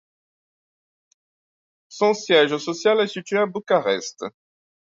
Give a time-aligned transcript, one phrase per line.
[1.89, 4.23] Son siège social est situé à Bucarest.